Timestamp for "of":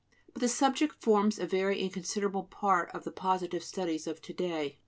2.89-3.03, 4.07-4.19